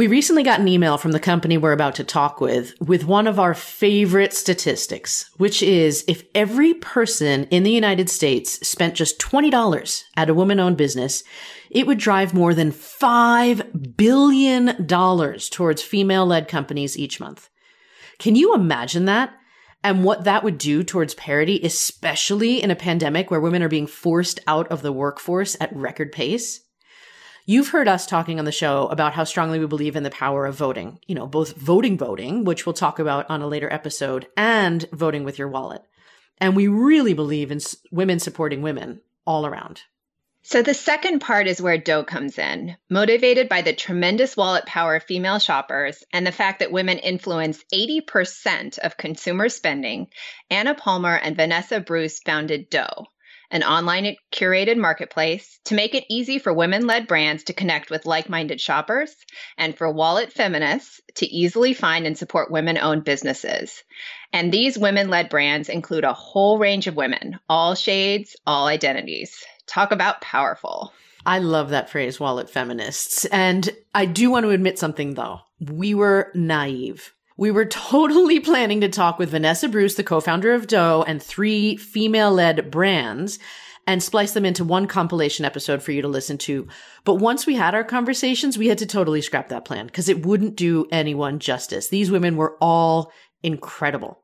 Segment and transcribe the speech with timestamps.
[0.00, 3.26] We recently got an email from the company we're about to talk with with one
[3.26, 9.18] of our favorite statistics, which is if every person in the United States spent just
[9.18, 11.22] $20 at a woman owned business,
[11.70, 17.50] it would drive more than $5 billion towards female led companies each month.
[18.18, 19.34] Can you imagine that?
[19.84, 23.86] And what that would do towards parity, especially in a pandemic where women are being
[23.86, 26.62] forced out of the workforce at record pace?
[27.46, 30.46] You've heard us talking on the show about how strongly we believe in the power
[30.46, 34.28] of voting, you know, both voting voting, which we'll talk about on a later episode,
[34.36, 35.82] and voting with your wallet.
[36.38, 39.82] And we really believe in women supporting women all around.
[40.42, 42.76] So, the second part is where Dough comes in.
[42.88, 47.62] Motivated by the tremendous wallet power of female shoppers and the fact that women influence
[47.72, 50.08] 80% of consumer spending,
[50.50, 53.06] Anna Palmer and Vanessa Bruce founded Dough,
[53.50, 58.06] an online curated marketplace to make it easy for women led brands to connect with
[58.06, 59.14] like minded shoppers
[59.58, 63.82] and for wallet feminists to easily find and support women owned businesses.
[64.32, 69.44] And these women led brands include a whole range of women, all shades, all identities.
[69.66, 70.92] Talk about powerful.
[71.26, 73.24] I love that phrase, wallet feminists.
[73.26, 75.40] And I do want to admit something though.
[75.60, 77.12] We were naive.
[77.40, 81.74] We were totally planning to talk with Vanessa Bruce, the co-founder of Dough and three
[81.76, 83.38] female-led brands
[83.86, 86.68] and splice them into one compilation episode for you to listen to.
[87.04, 90.26] But once we had our conversations, we had to totally scrap that plan because it
[90.26, 91.88] wouldn't do anyone justice.
[91.88, 93.10] These women were all
[93.42, 94.22] incredible.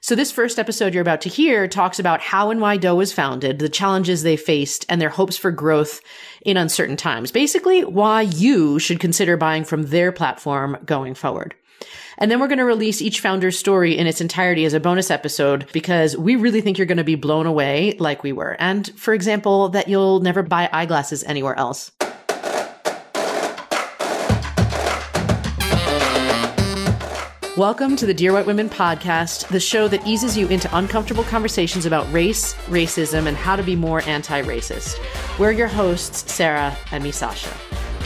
[0.00, 3.12] So this first episode you're about to hear talks about how and why Dough was
[3.12, 6.00] founded, the challenges they faced, and their hopes for growth
[6.40, 7.30] in uncertain times.
[7.30, 11.54] Basically, why you should consider buying from their platform going forward.
[12.18, 15.10] And then we're going to release each founder's story in its entirety as a bonus
[15.10, 18.56] episode because we really think you're going to be blown away like we were.
[18.58, 21.92] And for example, that you'll never buy eyeglasses anywhere else.
[27.56, 31.86] Welcome to the Dear White Women podcast, the show that eases you into uncomfortable conversations
[31.86, 34.98] about race, racism, and how to be more anti racist.
[35.38, 37.48] We're your hosts, Sarah and me, Sasha.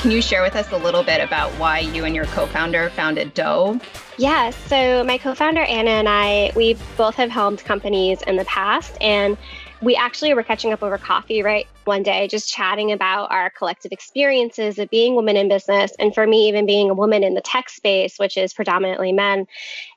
[0.01, 3.35] Can you share with us a little bit about why you and your co-founder founded
[3.35, 3.79] Dough?
[4.17, 8.97] Yeah, so my co-founder Anna and I, we both have helmed companies in the past
[9.03, 9.37] and
[9.83, 13.93] we actually were catching up over coffee right one day just chatting about our collective
[13.93, 17.41] experiences of being women in business and for me even being a woman in the
[17.43, 19.47] tech space which is predominantly men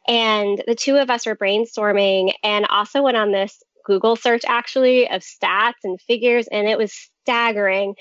[0.08, 5.10] and the two of us were brainstorming and also went on this Google search actually
[5.10, 7.96] of stats and figures, and it was staggering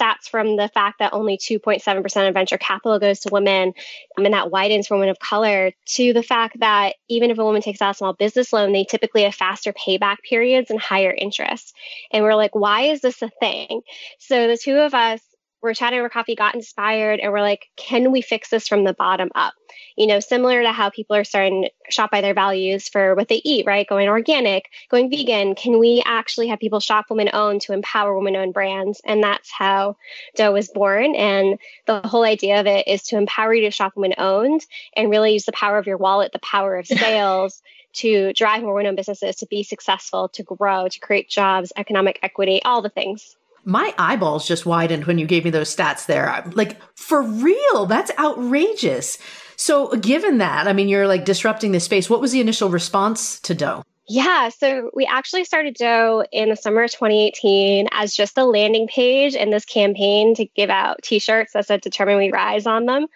[0.00, 3.72] stats from the fact that only 2.7% of venture capital goes to women,
[4.18, 7.44] um, and that widens for women of color, to the fact that even if a
[7.44, 11.14] woman takes out a small business loan, they typically have faster payback periods and higher
[11.16, 11.74] interest.
[12.12, 13.80] And we're like, why is this a thing?
[14.18, 15.20] So the two of us
[15.66, 18.94] we're chatting over coffee, got inspired, and we're like, can we fix this from the
[18.94, 19.52] bottom up?
[19.96, 23.28] You know, similar to how people are starting to shop by their values for what
[23.28, 23.86] they eat, right?
[23.86, 25.54] Going organic, going vegan.
[25.54, 29.00] Can we actually have people shop women owned to empower women owned brands?
[29.04, 29.96] And that's how
[30.36, 31.14] Dough was born.
[31.16, 34.64] And the whole idea of it is to empower you to shop women owned
[34.96, 37.60] and really use the power of your wallet, the power of sales.
[37.94, 42.18] to drive more women owned businesses to be successful, to grow, to create jobs, economic
[42.22, 46.30] equity, all the things my eyeballs just widened when you gave me those stats there.
[46.30, 49.18] I'm like, for real, that's outrageous.
[49.56, 52.08] So, given that, I mean, you're like disrupting the space.
[52.08, 53.82] What was the initial response to Dough?
[54.08, 58.86] Yeah, so we actually started Dough in the summer of 2018 as just a landing
[58.86, 62.86] page in this campaign to give out t shirts that said Determine We Rise on
[62.86, 63.06] them.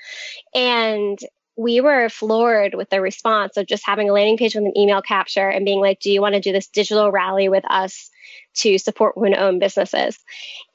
[0.53, 1.19] And
[1.57, 5.03] we were floored with the response of just having a landing page with an email
[5.03, 8.11] capture and being like, Do you want to do this digital rally with us
[8.55, 10.19] to support women owned businesses.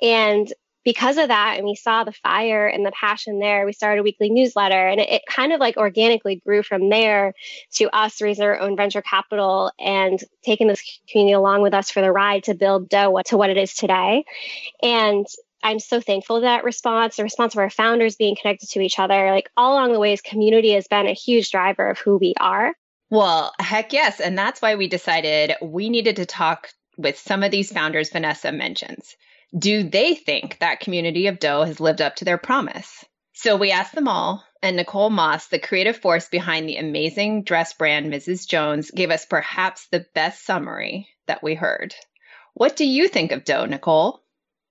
[0.01, 0.51] And
[0.83, 4.03] because of that, and we saw the fire and the passion there, we started a
[4.03, 7.33] weekly newsletter and it, it, kind of like organically grew from there
[7.73, 12.01] to us raising our own venture capital and taking this community along with us for
[12.01, 14.25] the ride to build Dough to what it is today.
[14.83, 15.25] And
[15.65, 19.31] I'm so thankful that response, the response of our founders being connected to each other.
[19.31, 22.75] Like all along the ways, community has been a huge driver of who we are.
[23.09, 24.19] Well, heck yes.
[24.19, 26.69] And that's why we decided we needed to talk
[26.99, 29.15] with some of these founders Vanessa mentions.
[29.57, 33.03] Do they think that community of Dough has lived up to their promise?
[33.33, 37.73] So we asked them all, and Nicole Moss, the creative force behind the amazing dress
[37.73, 38.47] brand Mrs.
[38.47, 41.95] Jones, gave us perhaps the best summary that we heard.
[42.53, 44.21] What do you think of Dough, Nicole?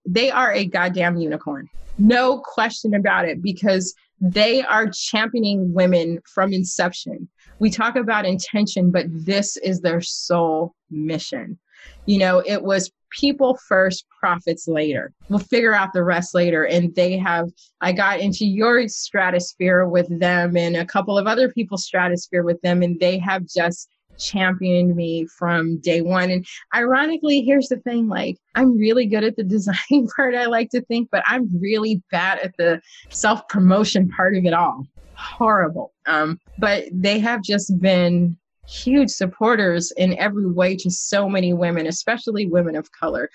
[0.06, 1.68] They are a goddamn unicorn.
[1.98, 7.28] No question about it, because they are championing women from inception.
[7.58, 11.58] We talk about intention, but this is their sole mission.
[12.06, 15.12] You know, it was people first, profits later.
[15.28, 16.64] We'll figure out the rest later.
[16.66, 17.50] And they have,
[17.80, 22.60] I got into your stratosphere with them and a couple of other people's stratosphere with
[22.62, 23.88] them, and they have just
[24.18, 26.30] championed me from day one.
[26.30, 30.70] And ironically, here's the thing like, I'm really good at the design part, I like
[30.70, 32.80] to think, but I'm really bad at the
[33.10, 34.86] self promotion part of it all.
[35.14, 35.92] Horrible.
[36.06, 41.86] Um, but they have just been huge supporters in every way to so many women,
[41.86, 43.28] especially women of color.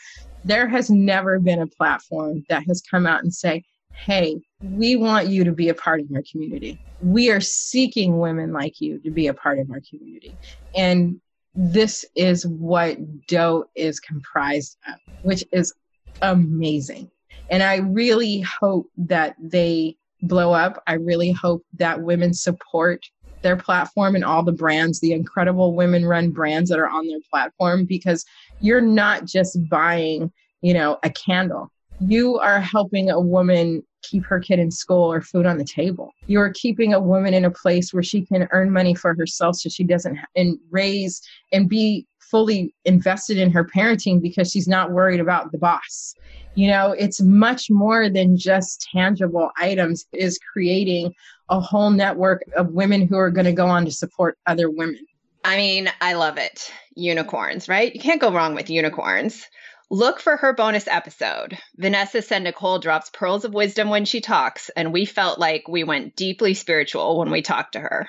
[0.44, 3.64] There has never been a platform that has come out and say,
[4.06, 6.80] hey, we want you to be a part of our community.
[7.02, 10.36] We are seeking women like you to be a part of our community.
[10.76, 11.20] And
[11.56, 12.98] this is what
[13.28, 15.74] Dough is comprised of, which is
[16.22, 17.10] amazing.
[17.50, 20.84] And I really hope that they blow up.
[20.88, 23.06] I really hope that women support
[23.42, 27.20] their platform and all the brands, the incredible women run brands that are on their
[27.32, 28.26] platform, because
[28.60, 30.32] you're not just buying,
[30.62, 31.72] you know, a candle.
[32.02, 36.12] You are helping a woman keep her kid in school or food on the table.
[36.28, 39.70] You're keeping a woman in a place where she can earn money for herself so
[39.70, 45.20] she doesn't and raise and be fully invested in her parenting because she's not worried
[45.20, 46.14] about the boss.
[46.56, 51.14] You know, it's much more than just tangible items, it is creating
[51.50, 55.06] a whole network of women who are going to go on to support other women.
[55.44, 56.72] I mean, I love it.
[56.96, 57.94] Unicorns, right?
[57.94, 59.46] You can't go wrong with unicorns.
[59.92, 61.58] Look for her bonus episode.
[61.76, 65.84] Vanessa said Nicole drops pearls of wisdom when she talks, and we felt like we
[65.84, 68.08] went deeply spiritual when we talked to her.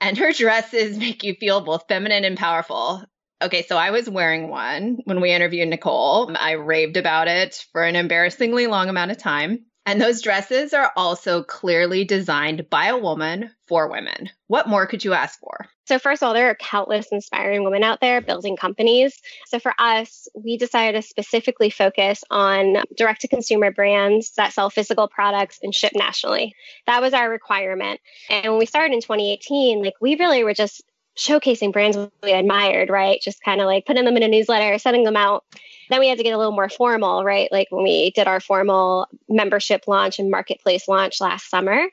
[0.00, 3.04] And her dresses make you feel both feminine and powerful.
[3.42, 6.34] Okay, so I was wearing one when we interviewed Nicole.
[6.36, 9.66] I raved about it for an embarrassingly long amount of time.
[9.86, 14.30] And those dresses are also clearly designed by a woman for women.
[14.46, 15.66] What more could you ask for?
[15.86, 19.20] So, first of all, there are countless inspiring women out there building companies.
[19.46, 24.70] So, for us, we decided to specifically focus on direct to consumer brands that sell
[24.70, 26.54] physical products and ship nationally.
[26.86, 28.00] That was our requirement.
[28.30, 30.82] And when we started in 2018, like we really were just
[31.16, 33.20] showcasing brands we admired, right?
[33.20, 35.44] Just kind of like putting them in a newsletter, sending them out.
[35.90, 37.50] Then we had to get a little more formal, right?
[37.52, 41.86] Like when we did our formal membership launch and marketplace launch last summer.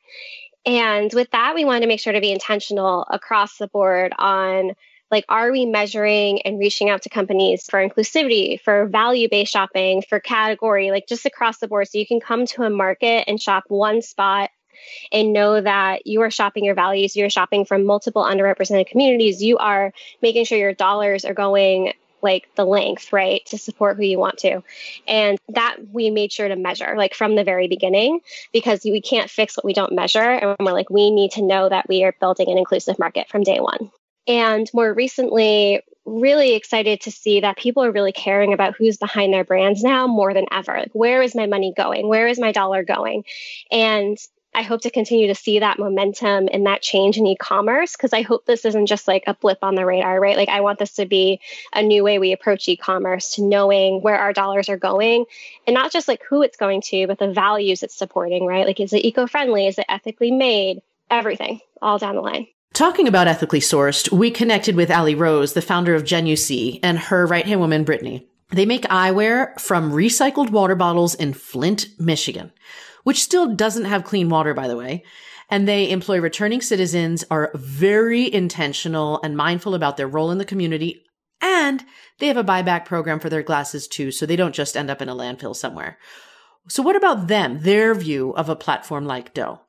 [0.66, 4.74] And with that, we wanted to make sure to be intentional across the board on
[5.10, 10.02] like, are we measuring and reaching out to companies for inclusivity, for value based shopping,
[10.08, 11.90] for category, like just across the board?
[11.90, 14.50] So you can come to a market and shop one spot
[15.12, 19.58] and know that you are shopping your values, you're shopping from multiple underrepresented communities, you
[19.58, 21.94] are making sure your dollars are going
[22.24, 24.62] like the length, right, to support who you want to.
[25.08, 28.20] And that we made sure to measure like from the very beginning
[28.54, 30.20] because we can't fix what we don't measure.
[30.20, 33.44] And we're like, we need to know that we are building an inclusive market from
[33.44, 33.92] day one.
[34.28, 39.34] And more recently, really excited to see that people are really caring about who's behind
[39.34, 40.74] their brands now more than ever.
[40.74, 42.08] Like, where is my money going?
[42.08, 43.24] Where is my dollar going?
[43.72, 44.18] And
[44.54, 48.22] I hope to continue to see that momentum and that change in e-commerce because I
[48.22, 50.36] hope this isn't just like a blip on the radar, right?
[50.36, 51.40] Like I want this to be
[51.74, 55.26] a new way we approach e-commerce to knowing where our dollars are going
[55.66, 58.66] and not just like who it's going to, but the values it's supporting, right?
[58.66, 59.68] Like is it eco-friendly?
[59.68, 60.82] Is it ethically made?
[61.10, 62.48] Everything all down the line.
[62.74, 67.26] Talking about ethically sourced, we connected with Ali Rose, the founder of Genusee, and her
[67.26, 68.28] right hand woman, Brittany.
[68.50, 72.52] They make eyewear from recycled water bottles in Flint, Michigan
[73.04, 75.04] which still doesn't have clean water, by the way.
[75.50, 80.46] And they employ returning citizens, are very intentional and mindful about their role in the
[80.46, 81.04] community.
[81.42, 81.84] And
[82.20, 85.02] they have a buyback program for their glasses too, so they don't just end up
[85.02, 85.98] in a landfill somewhere.
[86.70, 89.62] So what about them, their view of a platform like Dough?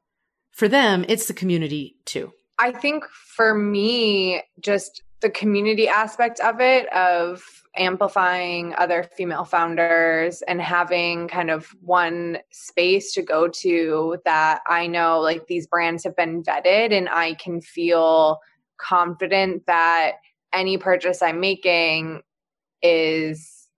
[0.52, 2.32] For them, it's the community too.
[2.58, 7.42] I think for me, just the community aspect of it, of
[7.76, 14.86] amplifying other female founders and having kind of one space to go to that I
[14.86, 18.40] know like these brands have been vetted and I can feel
[18.76, 20.16] confident that
[20.52, 22.20] any purchase I'm making
[22.82, 23.68] is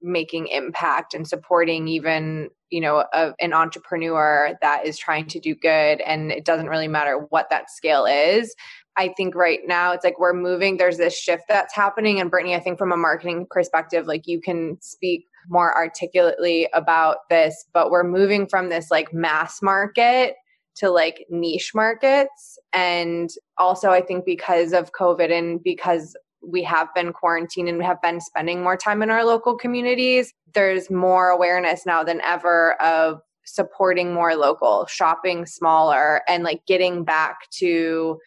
[0.00, 5.54] making impact and supporting even you know a, an entrepreneur that is trying to do
[5.54, 8.54] good and it doesn't really matter what that scale is
[8.96, 10.76] I think right now it's like we're moving.
[10.76, 12.20] There's this shift that's happening.
[12.20, 17.28] And Brittany, I think from a marketing perspective, like you can speak more articulately about
[17.30, 20.34] this, but we're moving from this like mass market
[20.76, 22.58] to like niche markets.
[22.72, 27.84] And also, I think because of COVID and because we have been quarantined and we
[27.84, 32.80] have been spending more time in our local communities, there's more awareness now than ever
[32.82, 38.18] of supporting more local, shopping smaller, and like getting back to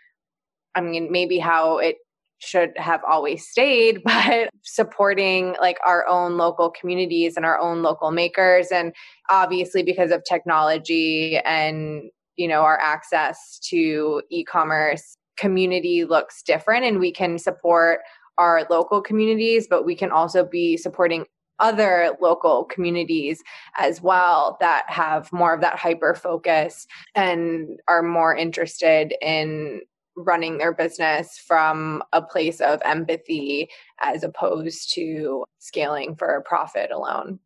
[0.75, 1.97] I mean, maybe how it
[2.39, 8.11] should have always stayed, but supporting like our own local communities and our own local
[8.11, 8.67] makers.
[8.71, 8.93] And
[9.29, 12.03] obviously, because of technology and
[12.35, 17.99] you know our access to e-commerce community looks different and we can support
[18.37, 21.25] our local communities but we can also be supporting
[21.59, 23.41] other local communities
[23.77, 29.81] as well that have more of that hyper focus and are more interested in
[30.15, 33.69] running their business from a place of empathy
[34.01, 37.39] as opposed to scaling for a profit alone.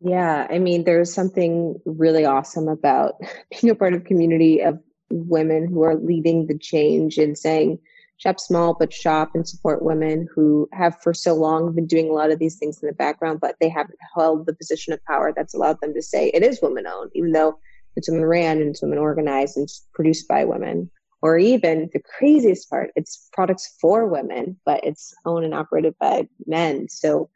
[0.00, 3.14] Yeah, I mean, there's something really awesome about
[3.60, 4.78] being a part of community of
[5.10, 7.78] women who are leading the change and saying,
[8.16, 12.12] shop small, but shop and support women who have for so long been doing a
[12.12, 15.32] lot of these things in the background, but they haven't held the position of power
[15.34, 17.58] that's allowed them to say it is women owned, even though
[17.96, 20.90] it's women ran and it's women organized and produced by women.
[21.24, 26.28] Or even the craziest part, it's products for women, but it's owned and operated by
[26.46, 26.86] men.
[26.90, 27.30] So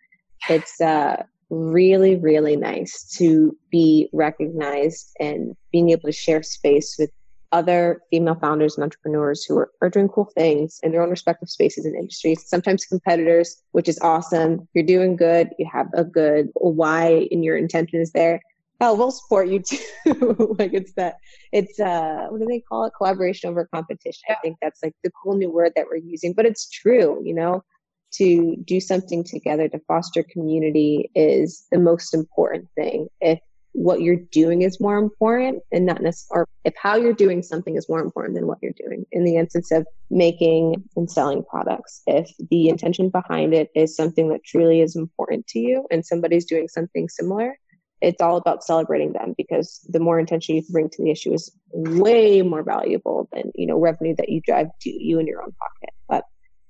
[0.51, 7.11] it's uh, really, really nice to be recognized and being able to share space with
[7.51, 11.49] other female founders and entrepreneurs who are, are doing cool things in their own respective
[11.49, 14.69] spaces and industries, sometimes competitors, which is awesome.
[14.75, 18.43] You're doing good, you have a good why and your intention is there.
[18.81, 19.77] Oh, we'll support you too.
[20.59, 21.17] like it's that
[21.53, 22.93] it's uh what do they call it?
[22.97, 24.23] Collaboration over competition.
[24.29, 27.35] I think that's like the cool new word that we're using, but it's true, you
[27.35, 27.63] know
[28.11, 33.09] to do something together to foster community is the most important thing.
[33.21, 33.39] If
[33.73, 37.77] what you're doing is more important and not necessarily, or if how you're doing something
[37.77, 42.03] is more important than what you're doing in the instance of making and selling products.
[42.07, 46.47] If the intention behind it is something that truly is important to you and somebody's
[46.47, 47.59] doing something similar,
[48.01, 51.51] it's all about celebrating them because the more intention you bring to the issue is
[51.73, 55.53] way more valuable than, you know, revenue that you drive to you in your own
[55.53, 55.95] pocket.
[56.09, 56.25] But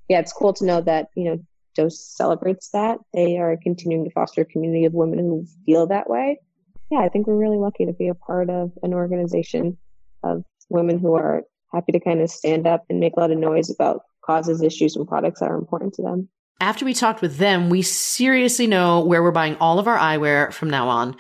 [0.09, 1.39] yeah, it's cool to know that, you know,
[1.75, 2.99] Dough's celebrates that.
[3.13, 6.41] They are continuing to foster a community of women who feel that way.
[6.91, 9.77] Yeah, I think we're really lucky to be a part of an organization
[10.23, 13.39] of women who are happy to kind of stand up and make a lot of
[13.39, 16.29] noise about causes, issues, and products that are important to them.
[16.61, 20.53] After we talked with them, we seriously know where we're buying all of our eyewear
[20.53, 21.17] from now on.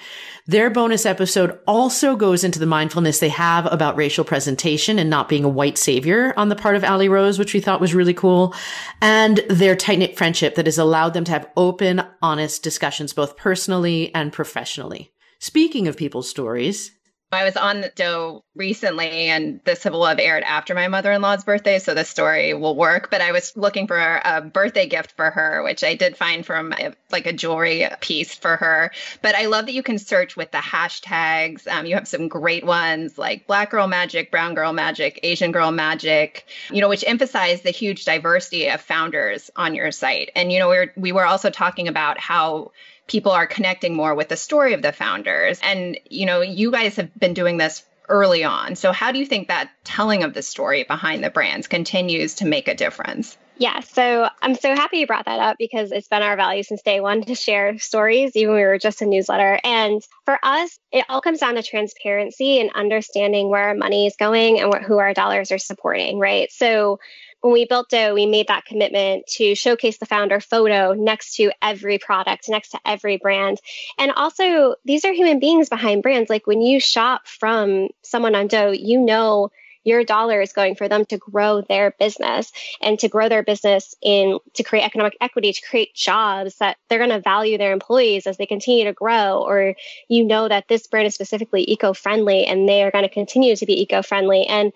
[0.49, 5.28] Their bonus episode also goes into the mindfulness they have about racial presentation and not
[5.28, 8.14] being a white savior on the part of Ali Rose, which we thought was really
[8.14, 8.52] cool,
[9.00, 13.37] and their tight knit friendship that has allowed them to have open, honest discussions both
[13.37, 15.12] personally and professionally.
[15.38, 16.90] Speaking of people's stories,
[17.30, 21.20] I was on the Dough recently, and this will have aired after my mother in
[21.20, 23.11] law's birthday, so the story will work.
[23.11, 26.73] But I was looking for a birthday gift for her, which I did find from
[26.73, 28.92] a, like a jewelry piece for her.
[29.20, 31.68] But I love that you can search with the hashtags.
[31.68, 35.70] Um, you have some great ones like Black Girl Magic, Brown Girl Magic, Asian Girl
[35.70, 40.30] Magic, you know, which emphasize the huge diversity of founders on your site.
[40.35, 42.73] And you know, we were we were also talking about how
[43.08, 45.58] people are connecting more with the story of the founders.
[45.62, 48.76] And, you know, you guys have been doing this early on.
[48.76, 52.46] So, how do you think that telling of the story behind the brands continues to
[52.46, 53.36] make a difference?
[53.60, 56.80] Yeah, so I'm so happy you brought that up because it's been our value since
[56.82, 59.58] day one to share stories, even we were just a newsletter.
[59.64, 64.14] And for us, it all comes down to transparency and understanding where our money is
[64.16, 66.52] going and what, who our dollars are supporting, right?
[66.52, 67.00] So
[67.40, 71.50] when we built Dough, we made that commitment to showcase the founder photo next to
[71.62, 73.59] every product, next to every brand.
[73.97, 76.30] And also, these are human beings behind brands.
[76.30, 79.50] Like when you shop from someone on Dough, you know
[79.85, 82.52] your dollar is going for them to grow their business
[82.83, 86.99] and to grow their business in to create economic equity to create jobs that they're
[86.99, 89.75] going to value their employees as they continue to grow or
[90.09, 93.66] you know that this brand is specifically eco-friendly and they are going to continue to
[93.66, 94.73] be eco-friendly and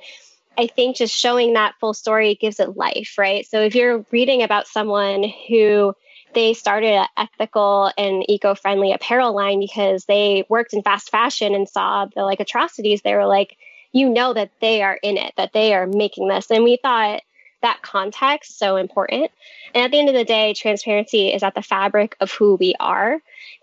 [0.56, 3.46] I think just showing that full story gives it life, right?
[3.46, 5.94] So if you're reading about someone who
[6.34, 11.68] they started an ethical and eco-friendly apparel line because they worked in fast fashion and
[11.68, 13.56] saw the like atrocities, they were like,
[13.92, 16.50] you know that they are in it, that they are making this.
[16.50, 17.22] And we thought
[17.60, 19.30] that context so important.
[19.74, 22.74] And at the end of the day, transparency is at the fabric of who we
[22.80, 23.18] are.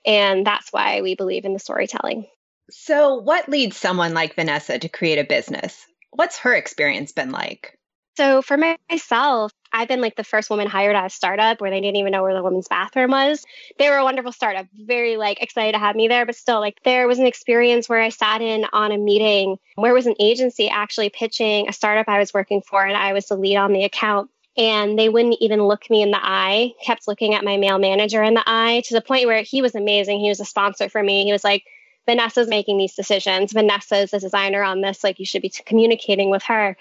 [0.05, 2.25] And that's why we believe in the storytelling.
[2.69, 5.85] So, what leads someone like Vanessa to create a business?
[6.11, 7.77] What's her experience been like?
[8.17, 11.79] So for myself, I've been like the first woman hired at a startup where they
[11.79, 13.45] didn't even know where the women's bathroom was.
[13.77, 16.79] They were a wonderful startup, very like excited to have me there, but still like
[16.83, 20.67] there was an experience where I sat in on a meeting where was an agency
[20.69, 23.85] actually pitching a startup I was working for and I was the lead on the
[23.85, 24.29] account.
[24.57, 28.21] And they wouldn't even look me in the eye, kept looking at my male manager
[28.21, 30.19] in the eye to the point where he was amazing.
[30.19, 31.23] He was a sponsor for me.
[31.23, 31.63] He was like,
[32.09, 33.53] Vanessa's making these decisions.
[33.53, 35.03] Vanessa is a designer on this.
[35.03, 36.75] Like you should be communicating with her.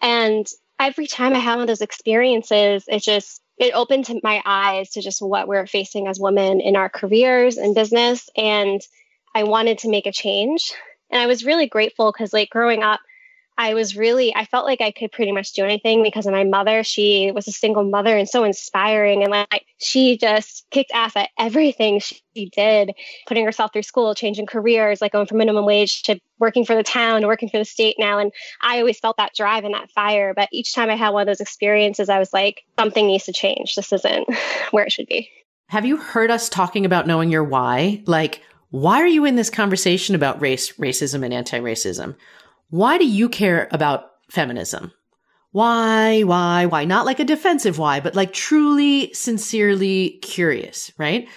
[0.00, 0.46] And
[0.78, 5.02] every time I have one of those experiences, it just it opened my eyes to
[5.02, 8.30] just what we're facing as women in our careers and business.
[8.34, 8.80] And
[9.34, 10.72] I wanted to make a change.
[11.10, 13.00] And I was really grateful because, like, growing up,
[13.60, 16.44] I was really, I felt like I could pretty much do anything because of my
[16.44, 16.82] mother.
[16.82, 19.22] She was a single mother and so inspiring.
[19.22, 22.92] And like, she just kicked ass at everything she did,
[23.28, 26.82] putting herself through school, changing careers, like going from minimum wage to working for the
[26.82, 28.18] town, working for the state now.
[28.18, 30.32] And I always felt that drive and that fire.
[30.32, 33.32] But each time I had one of those experiences, I was like, something needs to
[33.34, 33.74] change.
[33.74, 34.26] This isn't
[34.70, 35.28] where it should be.
[35.68, 38.02] Have you heard us talking about knowing your why?
[38.06, 38.40] Like,
[38.70, 42.16] why are you in this conversation about race, racism, and anti racism?
[42.70, 44.92] Why do you care about feminism?
[45.52, 46.84] Why, why, why?
[46.84, 51.28] Not like a defensive why, but like truly, sincerely curious, right?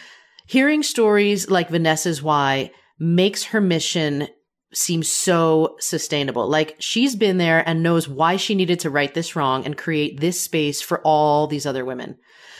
[0.45, 4.27] Hearing stories like Vanessa's why makes her mission
[4.71, 6.47] seem so sustainable.
[6.47, 10.19] Like she's been there and knows why she needed to right this wrong and create
[10.19, 12.17] this space for all these other women.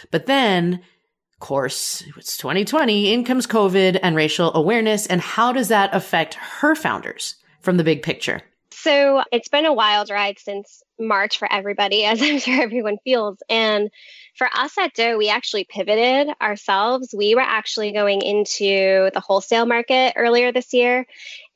[0.10, 5.06] But then, of course, it's 2020, in comes COVID and racial awareness.
[5.06, 8.42] And how does that affect her founders from the big picture?
[8.84, 13.38] So it's been a wild ride since March for everybody, as I'm sure everyone feels.
[13.50, 13.90] And
[14.36, 17.16] for us at Dough, we actually pivoted ourselves.
[17.18, 21.06] We were actually going into the wholesale market earlier this year,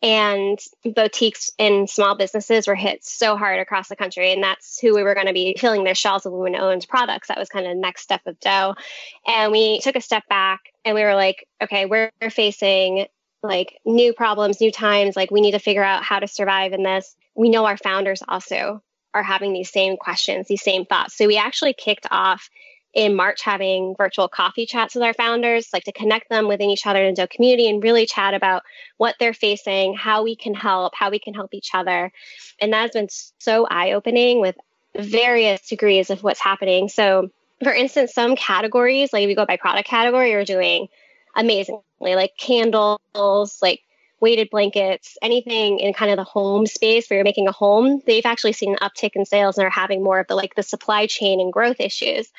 [0.02, 4.32] and boutiques and small businesses were hit so hard across the country.
[4.32, 7.28] And that's who we were going to be filling their shelves with women owned products.
[7.28, 8.76] That was kind of the next step of Dough.
[9.26, 13.08] And we took a step back and we were like, okay, we're facing
[13.48, 15.16] like new problems, new times.
[15.16, 17.16] Like we need to figure out how to survive in this.
[17.36, 18.82] We know our founders also
[19.14, 21.18] are having these same questions, these same thoughts.
[21.18, 22.50] So we actually kicked off
[22.94, 26.88] in March having virtual coffee chats with our founders, like to connect them within each
[26.88, 28.64] other in the community and really chat about
[28.98, 32.12] what they're facing, how we can help, how we can help each other.
[32.60, 33.08] And that has been
[33.40, 34.56] so eye opening with
[34.98, 36.90] various degrees of what's happening.
[36.90, 37.30] So,
[37.64, 40.88] for instance, some categories, like if you go by product category, are doing
[41.36, 43.82] amazingly, like candles, like
[44.20, 48.26] weighted blankets, anything in kind of the home space where you're making a home, they've
[48.26, 51.06] actually seen an uptick in sales and are having more of the like the supply
[51.06, 52.30] chain and growth issues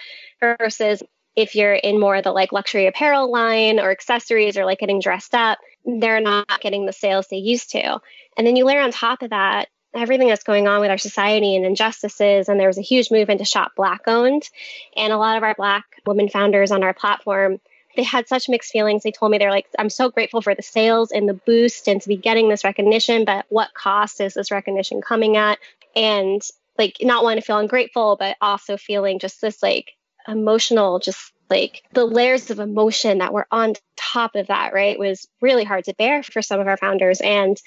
[0.40, 1.02] versus
[1.36, 5.00] if you're in more of the like luxury apparel line or accessories or like getting
[5.00, 8.00] dressed up, they're not getting the sales they used to.
[8.36, 11.56] And then you layer on top of that everything that's going on with our society
[11.56, 12.48] and injustices.
[12.48, 14.48] And there was a huge movement to shop Black owned.
[14.96, 17.58] And a lot of our Black women founders on our platform
[17.96, 19.02] they had such mixed feelings.
[19.02, 22.00] They told me they're like, I'm so grateful for the sales and the boost and
[22.00, 25.58] to be getting this recognition, but what cost is this recognition coming at?
[25.96, 26.42] And
[26.78, 29.92] like not wanting to feel ungrateful, but also feeling just this like
[30.26, 35.26] emotional, just like the layers of emotion that were on top of that, right, was
[35.40, 37.20] really hard to bear for some of our founders.
[37.20, 37.60] And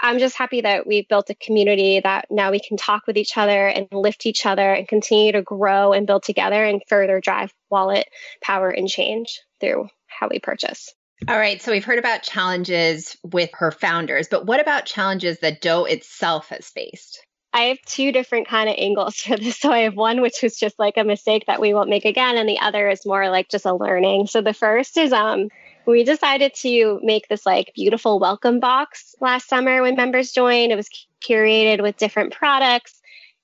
[0.00, 3.36] I'm just happy that we've built a community that now we can talk with each
[3.36, 7.52] other and lift each other and continue to grow and build together and further drive
[7.70, 8.08] wallet
[8.42, 10.94] power and change through how we purchase.
[11.28, 15.60] All right, so we've heard about challenges with her founders, but what about challenges that
[15.60, 17.20] Dough itself has faced?
[17.52, 19.58] I have two different kind of angles for this.
[19.58, 22.38] So I have one which was just like a mistake that we won't make again,
[22.38, 24.28] and the other is more like just a learning.
[24.28, 25.48] So the first is um
[25.90, 30.72] we decided to make this like beautiful welcome box last summer when members joined.
[30.72, 30.88] It was
[31.20, 33.00] curated with different products.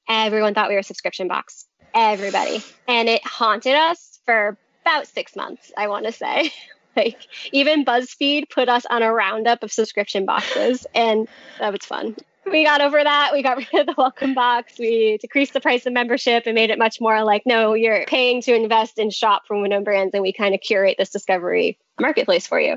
[0.08, 1.66] Everyone thought we were a subscription box.
[1.94, 2.62] Everybody.
[2.86, 6.52] And it haunted us for about six months, I want to say.
[6.96, 7.18] like
[7.52, 11.28] even BuzzFeed put us on a roundup of subscription boxes, and
[11.58, 12.16] that was fun.
[12.50, 13.30] We got over that.
[13.32, 14.78] We got rid of the welcome box.
[14.78, 18.42] We decreased the price of membership and made it much more like, no, you're paying
[18.42, 22.46] to invest and shop from Winona brands, and we kind of curate this discovery marketplace
[22.46, 22.76] for you.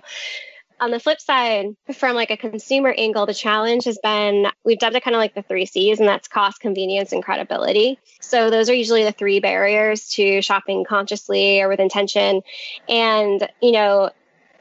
[0.82, 4.95] On the flip side, from like a consumer angle, the challenge has been we've dubbed
[4.95, 7.99] it kind of like the three C's, and that's cost, convenience, and credibility.
[8.21, 12.43] So those are usually the three barriers to shopping consciously or with intention.
[12.88, 14.12] And, you know,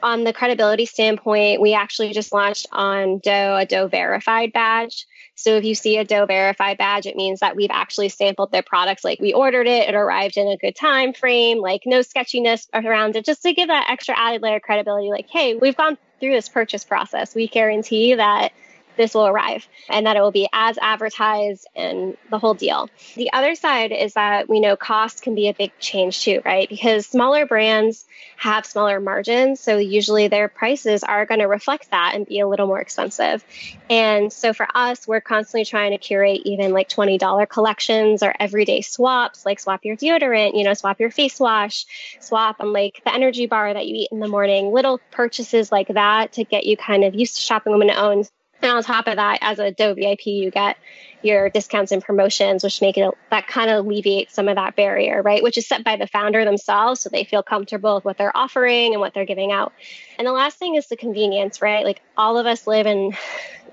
[0.01, 5.05] on the credibility standpoint, we actually just launched on Dough a Dough verified badge.
[5.35, 8.61] So if you see a Dough verified badge, it means that we've actually sampled their
[8.61, 12.67] products like we ordered it, it arrived in a good time frame, like no sketchiness
[12.73, 15.09] around it, just to give that extra added layer of credibility.
[15.09, 17.33] Like, hey, we've gone through this purchase process.
[17.33, 18.51] We guarantee that
[18.99, 22.89] this will arrive and that it will be as advertised and the whole deal.
[23.15, 26.67] The other side is that we know cost can be a big change too, right?
[26.67, 29.61] Because smaller brands have smaller margins.
[29.61, 33.43] So usually their prices are going to reflect that and be a little more expensive.
[33.89, 38.81] And so for us, we're constantly trying to curate even like $20 collections or everyday
[38.81, 41.85] swaps, like swap your deodorant, you know, swap your face wash,
[42.19, 45.87] swap on like the energy bar that you eat in the morning, little purchases like
[45.87, 48.29] that to get you kind of used to shopping women owned
[48.61, 50.77] And on top of that, as a Dough VIP, you get
[51.21, 55.21] your discounts and promotions, which make it that kind of alleviates some of that barrier,
[55.21, 55.41] right?
[55.43, 58.93] Which is set by the founder themselves, so they feel comfortable with what they're offering
[58.93, 59.73] and what they're giving out.
[60.17, 61.85] And the last thing is the convenience, right?
[61.85, 63.13] Like all of us live in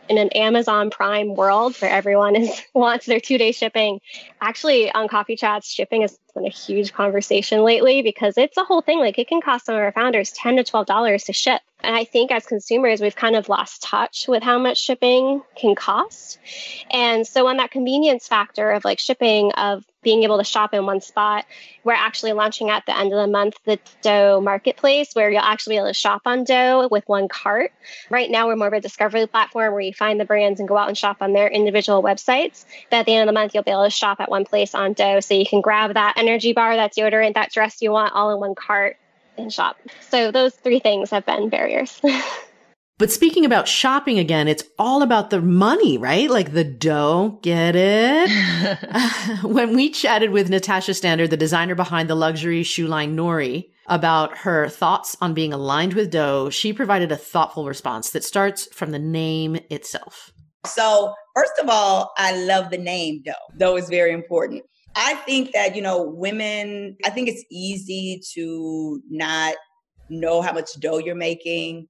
[0.08, 4.00] in an Amazon Prime world where everyone is wants their two day shipping.
[4.40, 8.82] Actually, on Coffee Chats, shipping has been a huge conversation lately because it's a whole
[8.82, 8.98] thing.
[8.98, 11.60] Like it can cost some of our founders ten to twelve dollars to ship.
[11.80, 15.74] And I think as consumers, we've kind of lost touch with how much shipping can
[15.74, 16.38] cost.
[16.90, 20.86] And so on that convenience factor of like shipping of being able to shop in
[20.86, 21.44] one spot.
[21.82, 25.74] We're actually launching at the end of the month the Dough Marketplace, where you'll actually
[25.74, 27.72] be able to shop on Dough with one cart.
[28.08, 30.76] Right now, we're more of a discovery platform where you find the brands and go
[30.76, 32.64] out and shop on their individual websites.
[32.88, 34.76] But at the end of the month, you'll be able to shop at one place
[34.76, 35.20] on Dough.
[35.20, 38.38] So you can grab that energy bar, that deodorant, that dress you want all in
[38.38, 38.98] one cart
[39.38, 39.76] and shop.
[40.08, 42.00] So those three things have been barriers.
[42.98, 46.30] But speaking about shopping again, it's all about the money, right?
[46.30, 47.38] Like the dough.
[47.42, 49.42] Get it?
[49.42, 54.38] when we chatted with Natasha Standard, the designer behind the luxury shoe line Nori, about
[54.38, 58.92] her thoughts on being aligned with dough, she provided a thoughtful response that starts from
[58.92, 60.32] the name itself.
[60.64, 63.32] So, first of all, I love the name dough.
[63.58, 64.62] Dough is very important.
[64.96, 69.54] I think that, you know, women, I think it's easy to not
[70.08, 71.88] know how much dough you're making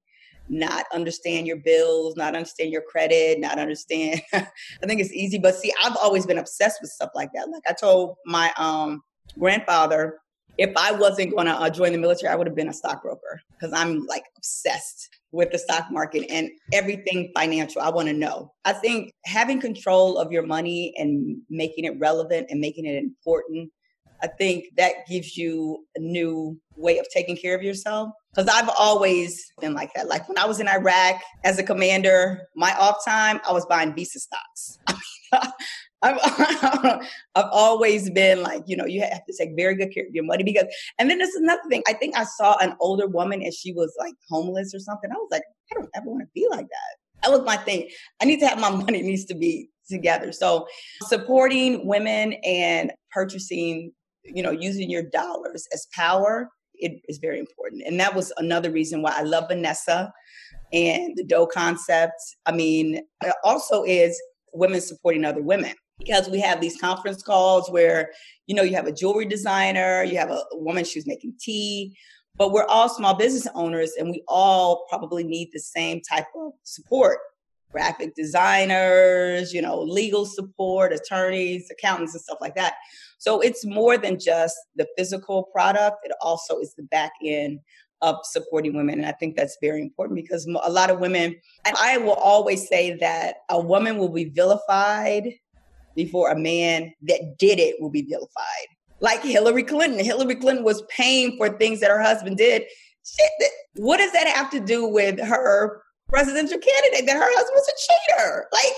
[0.48, 4.22] not understand your bills, not understand your credit, not understand.
[4.32, 4.46] I
[4.86, 7.48] think it's easy, but see, I've always been obsessed with stuff like that.
[7.50, 9.02] Like I told my um,
[9.38, 10.18] grandfather,
[10.58, 13.40] if I wasn't going to uh, join the military, I would have been a stockbroker
[13.52, 17.82] because I'm like obsessed with the stock market and everything financial.
[17.82, 18.52] I want to know.
[18.64, 23.70] I think having control of your money and making it relevant and making it important
[24.26, 28.10] I think that gives you a new way of taking care of yourself.
[28.34, 30.08] Because I've always been like that.
[30.08, 33.94] Like when I was in Iraq as a commander, my off time, I was buying
[33.94, 34.78] Visa stocks.
[36.02, 36.18] I've,
[37.34, 40.24] I've always been like, you know, you have to take very good care of your
[40.24, 40.66] money because,
[40.98, 41.84] and then there's another thing.
[41.86, 45.10] I think I saw an older woman and she was like homeless or something.
[45.10, 47.22] I was like, I don't ever want to be like that.
[47.22, 47.88] That was my thing.
[48.20, 50.32] I need to have my money needs to be together.
[50.32, 50.66] So
[51.02, 53.92] supporting women and purchasing
[54.34, 57.82] you know, using your dollars as power, it is very important.
[57.86, 60.12] And that was another reason why I love Vanessa
[60.72, 62.20] and the dough concept.
[62.44, 63.00] I mean,
[63.44, 64.20] also is
[64.52, 68.10] women supporting other women because we have these conference calls where,
[68.46, 71.96] you know, you have a jewelry designer, you have a woman who's making tea,
[72.36, 76.52] but we're all small business owners and we all probably need the same type of
[76.64, 77.18] support
[77.76, 82.74] graphic designers, you know, legal support, attorneys, accountants, and stuff like that.
[83.18, 87.60] So it's more than just the physical product, it also is the back end
[88.02, 88.98] of supporting women.
[88.98, 92.68] And I think that's very important because a lot of women, and I will always
[92.68, 95.32] say that a woman will be vilified
[95.94, 98.66] before a man that did it will be vilified.
[99.00, 100.04] Like Hillary Clinton.
[100.04, 102.62] Hillary Clinton was paying for things that her husband did.
[103.04, 107.68] Shit, what does that have to do with her presidential candidate that her husband was
[107.68, 108.46] a cheater.
[108.52, 108.72] Like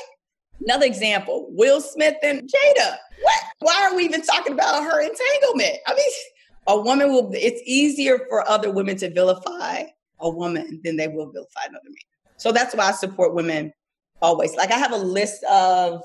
[0.60, 2.96] another example, Will Smith and Jada.
[3.22, 3.37] What?
[3.60, 5.78] Why are we even talking about her entanglement?
[5.86, 6.10] I mean,
[6.66, 7.30] a woman will.
[7.34, 9.84] It's easier for other women to vilify
[10.20, 11.96] a woman than they will vilify another man.
[12.36, 13.72] So that's why I support women
[14.22, 14.54] always.
[14.54, 16.02] Like I have a list of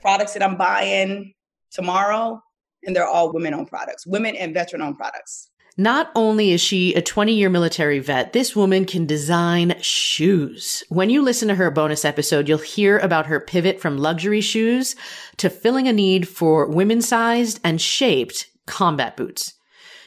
[0.00, 1.32] products that I'm buying
[1.70, 2.42] tomorrow,
[2.84, 5.49] and they're all women-owned products, women and veteran-owned products.
[5.80, 10.84] Not only is she a 20 year military vet, this woman can design shoes.
[10.90, 14.94] When you listen to her bonus episode, you'll hear about her pivot from luxury shoes
[15.38, 19.54] to filling a need for women sized and shaped combat boots.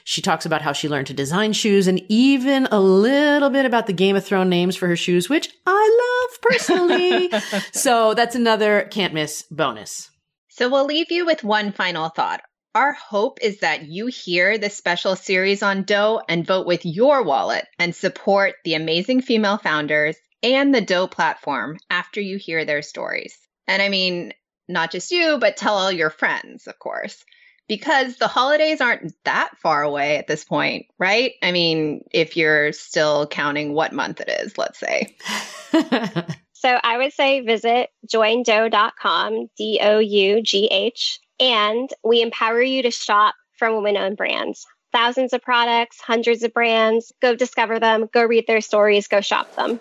[0.04, 3.88] She talks about how she learned to design shoes and even a little bit about
[3.88, 7.32] the Game of Thrones names for her shoes, which I love personally.
[7.72, 10.12] so that's another can't miss bonus.
[10.50, 12.42] So we'll leave you with one final thought.
[12.76, 17.24] Our hope is that you hear this special series on Dough and vote with your
[17.24, 22.82] wallet and support the amazing female founders and the Dough platform after you hear their
[22.82, 23.38] stories.
[23.68, 24.34] And I mean,
[24.68, 27.24] not just you, but tell all your friends, of course,
[27.68, 31.34] because the holidays aren't that far away at this point, right?
[31.44, 35.16] I mean, if you're still counting what month it is, let's say.
[36.54, 42.82] so I would say visit joindough.com, D O U G H and we empower you
[42.84, 44.66] to shop from women owned brands.
[44.92, 47.12] Thousands of products, hundreds of brands.
[47.22, 49.80] Go discover them, go read their stories, go shop them.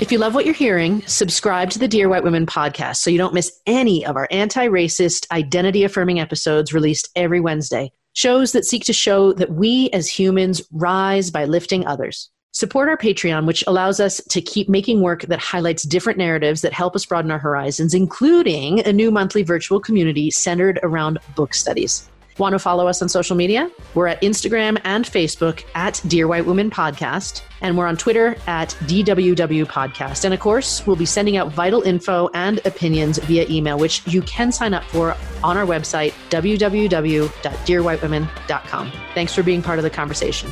[0.00, 3.18] If you love what you're hearing, subscribe to the Dear White Women podcast so you
[3.18, 7.90] don't miss any of our anti racist, identity affirming episodes released every Wednesday.
[8.12, 12.30] Shows that seek to show that we as humans rise by lifting others.
[12.58, 16.72] Support our Patreon, which allows us to keep making work that highlights different narratives that
[16.72, 22.10] help us broaden our horizons, including a new monthly virtual community centered around book studies.
[22.36, 23.70] Want to follow us on social media?
[23.94, 28.70] We're at Instagram and Facebook at Dear White Women Podcast, and we're on Twitter at
[28.86, 30.24] DWW Podcast.
[30.24, 34.20] And of course, we'll be sending out vital info and opinions via email, which you
[34.22, 38.92] can sign up for on our website, www.dearwhitewomen.com.
[39.14, 40.50] Thanks for being part of the conversation.